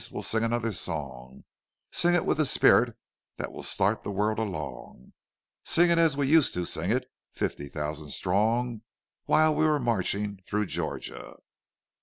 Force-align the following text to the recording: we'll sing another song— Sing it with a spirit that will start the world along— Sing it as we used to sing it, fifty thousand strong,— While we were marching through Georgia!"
we'll 0.11 0.23
sing 0.23 0.43
another 0.43 0.71
song— 0.71 1.43
Sing 1.91 2.15
it 2.15 2.25
with 2.25 2.39
a 2.39 2.45
spirit 2.47 2.97
that 3.37 3.51
will 3.51 3.61
start 3.61 4.01
the 4.01 4.09
world 4.09 4.39
along— 4.39 5.13
Sing 5.63 5.91
it 5.91 5.99
as 5.99 6.17
we 6.17 6.25
used 6.27 6.55
to 6.55 6.65
sing 6.65 6.89
it, 6.89 7.05
fifty 7.33 7.67
thousand 7.67 8.09
strong,— 8.09 8.81
While 9.25 9.53
we 9.53 9.67
were 9.67 9.79
marching 9.79 10.39
through 10.43 10.65
Georgia!" 10.65 11.35